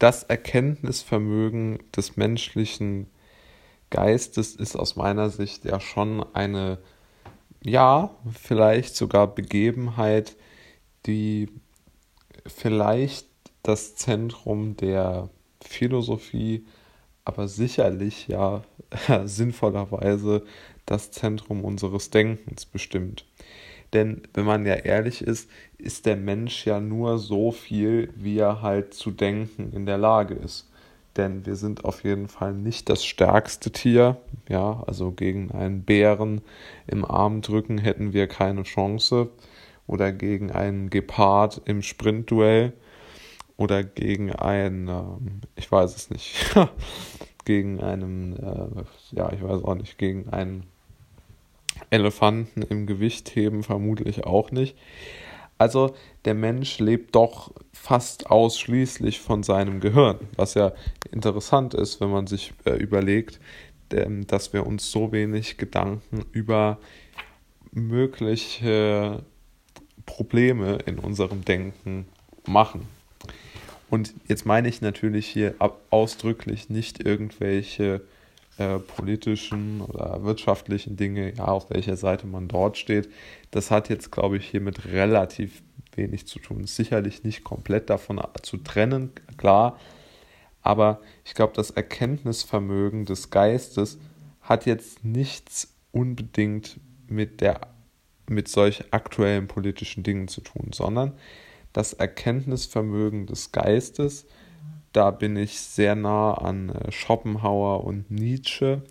[0.00, 3.06] das Erkenntnisvermögen des menschlichen
[3.90, 6.78] Geistes ist aus meiner Sicht ja schon eine,
[7.62, 10.36] ja, vielleicht sogar Begebenheit,
[11.06, 11.50] die
[12.46, 13.28] vielleicht
[13.62, 15.28] das Zentrum der
[15.62, 16.64] Philosophie,
[17.26, 18.62] aber sicherlich ja
[19.24, 20.46] sinnvollerweise
[20.86, 23.26] das Zentrum unseres Denkens bestimmt.
[23.92, 28.62] Denn wenn man ja ehrlich ist, ist der Mensch ja nur so viel, wie er
[28.62, 30.68] halt zu denken in der Lage ist.
[31.16, 34.16] Denn wir sind auf jeden Fall nicht das stärkste Tier.
[34.48, 36.40] Ja, also gegen einen Bären
[36.86, 39.28] im Arm drücken hätten wir keine Chance.
[39.88, 42.72] Oder gegen einen Gepard im Sprintduell.
[43.56, 45.02] Oder gegen einen, äh,
[45.56, 46.54] ich weiß es nicht,
[47.44, 50.64] gegen einen, äh, ja, ich weiß auch nicht, gegen einen
[51.90, 54.76] Elefanten im Gewichtheben vermutlich auch nicht.
[55.58, 55.94] Also
[56.24, 60.72] der Mensch lebt doch fast ausschließlich von seinem Gehirn, was ja
[61.12, 63.40] interessant ist, wenn man sich äh, überlegt,
[63.92, 66.78] ähm, dass wir uns so wenig Gedanken über
[67.72, 69.22] mögliche
[70.06, 72.06] Probleme in unserem Denken
[72.46, 72.88] machen.
[73.90, 75.56] Und jetzt meine ich natürlich hier
[75.90, 78.02] ausdrücklich nicht irgendwelche
[78.60, 83.08] äh, politischen oder wirtschaftlichen Dinge, ja, auf welcher Seite man dort steht.
[83.50, 85.62] Das hat jetzt, glaube ich, hiermit relativ
[85.96, 86.64] wenig zu tun.
[86.64, 89.78] Sicherlich nicht komplett davon zu trennen, klar.
[90.60, 93.98] Aber ich glaube, das Erkenntnisvermögen des Geistes
[94.42, 97.62] hat jetzt nichts unbedingt mit der
[98.28, 101.14] mit solch aktuellen politischen Dingen zu tun, sondern
[101.72, 104.26] das Erkenntnisvermögen des Geistes
[104.92, 108.82] da bin ich sehr nah an äh, Schopenhauer und Nietzsche.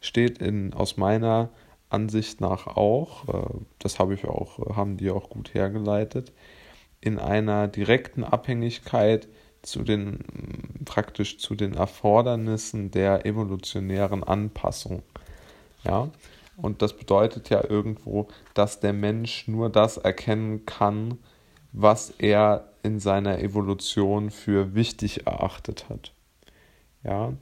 [0.00, 1.50] Steht in, aus meiner
[1.88, 6.32] Ansicht nach auch, äh, das habe ich auch, äh, haben die auch gut hergeleitet,
[7.00, 9.28] in einer direkten Abhängigkeit
[9.62, 10.20] zu den
[10.84, 15.02] praktisch zu den Erfordernissen der evolutionären Anpassung.
[15.84, 16.10] Ja,
[16.56, 21.18] und das bedeutet ja irgendwo, dass der Mensch nur das erkennen kann,
[21.76, 26.12] was er in seiner Evolution für wichtig erachtet hat.
[27.04, 27.34] Ja,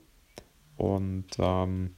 [0.77, 1.95] und ähm,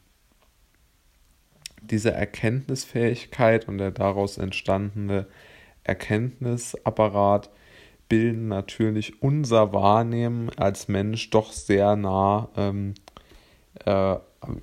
[1.81, 5.27] diese Erkenntnisfähigkeit und der daraus entstandene
[5.83, 7.49] Erkenntnisapparat
[8.09, 12.95] bilden natürlich unser Wahrnehmen als Mensch doch sehr nah, ähm,
[13.87, 14.17] äh,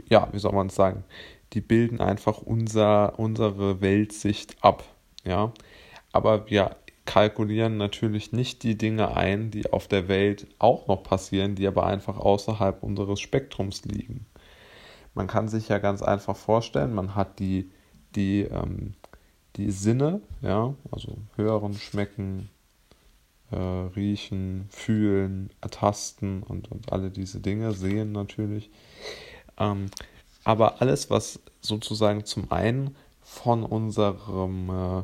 [0.10, 1.04] ja, wie soll man es sagen,
[1.54, 4.84] die bilden einfach unser, unsere Weltsicht ab.
[5.26, 5.54] Ja,
[6.12, 6.76] aber wir
[7.06, 11.86] kalkulieren natürlich nicht die Dinge ein, die auf der Welt auch noch passieren, die aber
[11.86, 14.26] einfach außerhalb unseres Spektrums liegen.
[15.14, 17.70] Man kann sich ja ganz einfach vorstellen, man hat die,
[18.16, 18.94] die, ähm,
[19.58, 22.50] die Sinne, ja, also hören, schmecken,
[23.52, 28.72] äh, riechen, fühlen, ertasten und, und alle diese Dinge, sehen natürlich.
[29.60, 29.88] Ähm,
[30.44, 35.04] aber alles, was sozusagen zum einen von unserem äh,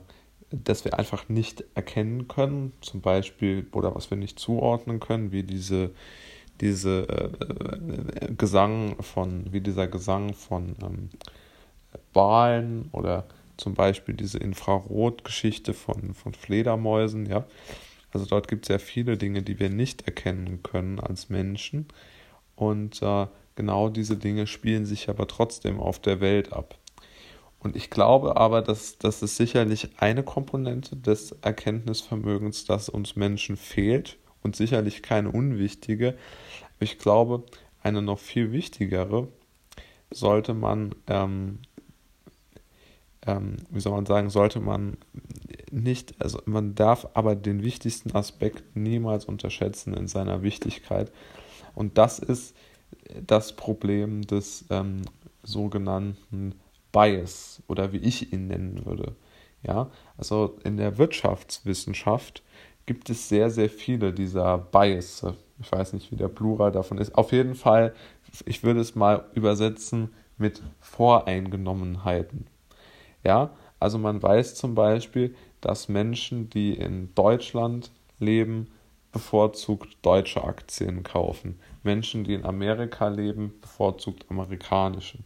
[0.52, 5.44] das wir einfach nicht erkennen können, zum Beispiel, oder was wir nicht zuordnen können, wie
[5.44, 5.92] diese,
[6.62, 11.10] diese äh, äh, Gesang von, wie dieser Gesang von ähm,
[12.14, 13.26] Walen oder
[13.58, 17.46] zum Beispiel diese Infrarotgeschichte von, von Fledermäusen, ja.
[18.12, 21.86] Also dort gibt es ja viele Dinge, die wir nicht erkennen können als Menschen.
[22.56, 26.79] Und äh, genau diese Dinge spielen sich aber trotzdem auf der Welt ab.
[27.60, 33.58] Und ich glaube aber, dass das ist sicherlich eine Komponente des Erkenntnisvermögens, das uns Menschen
[33.58, 36.18] fehlt und sicherlich keine unwichtige.
[36.80, 37.44] Ich glaube,
[37.84, 39.28] eine noch viel wichtigere
[40.12, 41.60] sollte man, ähm,
[43.28, 44.98] ähm, wie soll man sagen, sollte man
[45.70, 51.12] nicht, also man darf aber den wichtigsten Aspekt niemals unterschätzen in seiner Wichtigkeit.
[51.76, 52.56] Und das ist
[53.26, 55.02] das Problem des ähm,
[55.44, 56.56] sogenannten
[56.92, 59.16] Bias oder wie ich ihn nennen würde.
[59.64, 62.44] Ja, also in der Wirtschaftswissenschaft
[62.86, 65.26] gibt es sehr, sehr viele dieser Bias.
[65.62, 67.16] Ich weiß nicht, wie der Plural davon ist.
[67.16, 67.94] Auf jeden Fall,
[68.46, 72.48] ich würde es mal übersetzen mit Voreingenommenheiten.
[73.24, 78.68] Ja, also man weiß zum Beispiel, dass Menschen, die in Deutschland leben,
[79.12, 81.60] bevorzugt deutsche Aktien kaufen.
[81.84, 85.20] Menschen, die in Amerika leben, bevorzugt amerikanische.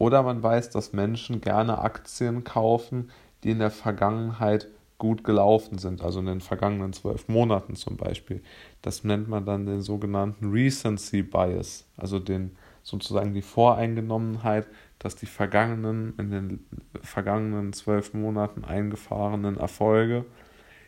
[0.00, 3.10] Oder man weiß, dass Menschen gerne Aktien kaufen,
[3.44, 4.66] die in der Vergangenheit
[4.96, 8.42] gut gelaufen sind, also in den vergangenen zwölf Monaten zum Beispiel.
[8.80, 14.68] Das nennt man dann den sogenannten Recency Bias, also den sozusagen die Voreingenommenheit,
[14.98, 16.66] dass die vergangenen, in den
[17.02, 20.24] vergangenen zwölf Monaten eingefahrenen Erfolge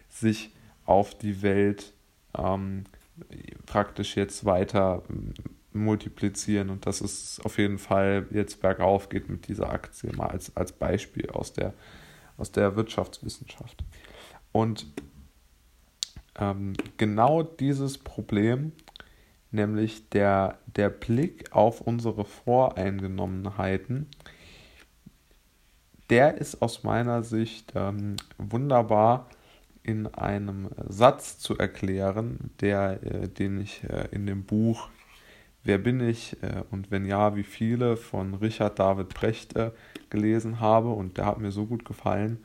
[0.08, 0.55] sich
[0.87, 1.93] auf die Welt
[2.35, 2.85] ähm,
[3.67, 5.03] praktisch jetzt weiter
[5.75, 10.57] multiplizieren und dass es auf jeden Fall jetzt bergauf geht mit dieser Aktie, mal als,
[10.57, 11.75] als Beispiel aus der,
[12.37, 13.85] aus der Wirtschaftswissenschaft.
[14.53, 14.87] Und
[16.39, 18.73] ähm, genau dieses Problem,
[19.51, 24.09] nämlich der, der Blick auf unsere Voreingenommenheiten,
[26.11, 29.29] der ist aus meiner Sicht ähm, wunderbar
[29.83, 34.89] in einem Satz zu erklären, der, äh, den ich äh, in dem Buch
[35.64, 39.70] Wer bin ich äh, und wenn ja, wie viele von Richard David Brecht äh,
[40.11, 42.44] gelesen habe und der hat mir so gut gefallen,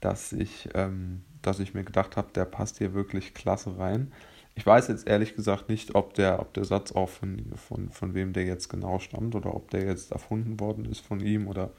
[0.00, 4.12] dass ich, ähm, dass ich mir gedacht habe, der passt hier wirklich klasse rein.
[4.54, 8.14] Ich weiß jetzt ehrlich gesagt nicht, ob der, ob der Satz auch von, von, von
[8.14, 11.70] wem der jetzt genau stammt oder ob der jetzt erfunden worden ist von ihm oder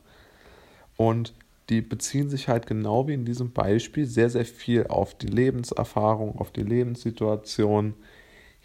[0.96, 1.34] Und
[1.70, 6.38] die beziehen sich halt genau wie in diesem Beispiel sehr, sehr viel auf die Lebenserfahrung,
[6.38, 7.94] auf die Lebenssituation,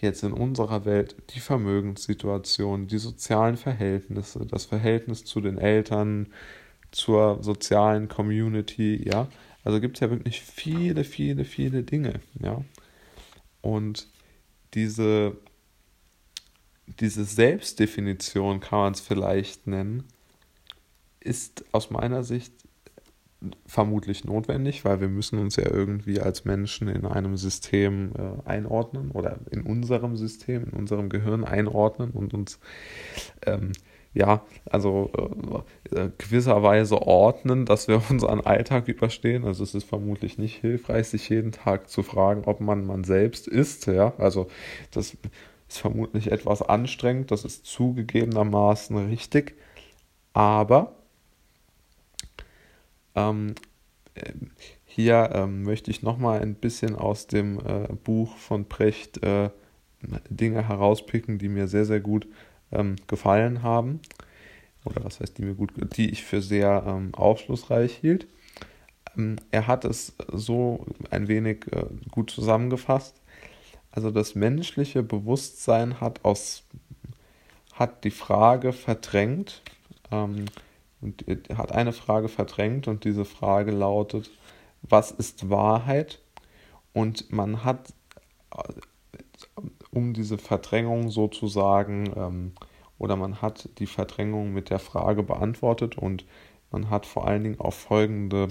[0.01, 6.27] jetzt in unserer Welt, die Vermögenssituation, die sozialen Verhältnisse, das Verhältnis zu den Eltern,
[6.91, 9.27] zur sozialen Community, ja.
[9.63, 12.63] Also gibt es ja wirklich viele, viele, viele Dinge, ja.
[13.61, 14.07] Und
[14.73, 15.35] diese,
[16.99, 20.03] diese Selbstdefinition kann man es vielleicht nennen,
[21.19, 22.53] ist aus meiner Sicht
[23.65, 29.11] vermutlich notwendig, weil wir müssen uns ja irgendwie als Menschen in einem System äh, einordnen
[29.11, 32.59] oder in unserem System, in unserem Gehirn einordnen und uns
[33.45, 33.71] ähm,
[34.13, 35.11] ja, also
[35.93, 39.45] äh, äh gewisserweise ordnen, dass wir unseren Alltag überstehen.
[39.45, 43.47] Also es ist vermutlich nicht hilfreich, sich jeden Tag zu fragen, ob man man selbst
[43.47, 43.85] ist.
[43.85, 44.47] Ja, also
[44.91, 45.15] das
[45.69, 49.55] ist vermutlich etwas anstrengend, das ist zugegebenermaßen richtig,
[50.33, 50.98] aber
[53.19, 53.55] ähm,
[54.15, 54.33] äh,
[54.85, 59.49] hier ähm, möchte ich nochmal ein bisschen aus dem äh, Buch von Precht äh,
[60.29, 62.27] Dinge herauspicken, die mir sehr, sehr gut
[62.71, 63.99] ähm, gefallen haben.
[64.85, 68.27] Oder was heißt die mir gut, die ich für sehr ähm, aufschlussreich hielt.
[69.17, 73.15] Ähm, er hat es so ein wenig äh, gut zusammengefasst.
[73.91, 76.63] Also das menschliche Bewusstsein hat aus
[77.73, 79.61] hat die Frage verdrängt,
[80.11, 80.45] ähm,
[81.01, 81.25] und
[81.55, 84.31] hat eine Frage verdrängt und diese Frage lautet,
[84.81, 86.21] was ist Wahrheit?
[86.93, 87.93] Und man hat,
[88.55, 92.51] äh, um diese Verdrängung sozusagen, ähm,
[92.97, 96.25] oder man hat die Verdrängung mit der Frage beantwortet und
[96.71, 98.49] man hat vor allen Dingen auf folgende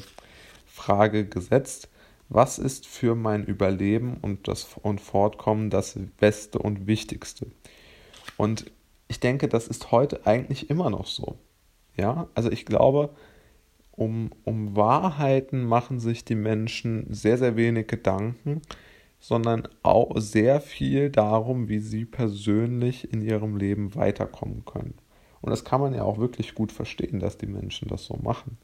[0.67, 1.89] Frage gesetzt.
[2.31, 7.47] Was ist für mein Überleben und das und Fortkommen das Beste und Wichtigste?
[8.37, 8.71] Und
[9.09, 11.39] ich denke, das ist heute eigentlich immer noch so.
[11.99, 13.11] Ja, also ich glaube,
[13.93, 18.63] um, um Wahrheiten machen sich die Menschen sehr, sehr wenig Gedanken,
[19.19, 24.95] sondern auch sehr viel darum, wie sie persönlich in ihrem Leben weiterkommen können.
[25.41, 28.59] Und das kann man ja auch wirklich gut verstehen, dass die Menschen das so machen.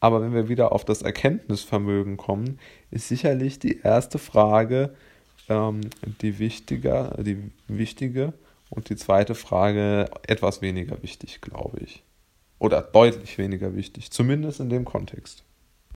[0.00, 2.58] Aber wenn wir wieder auf das Erkenntnisvermögen kommen,
[2.90, 4.94] ist sicherlich die erste Frage
[5.48, 5.82] ähm,
[6.22, 8.32] die, wichtiger, die wichtige
[8.70, 12.02] und die zweite Frage etwas weniger wichtig, glaube ich.
[12.58, 15.44] Oder deutlich weniger wichtig, zumindest in dem Kontext.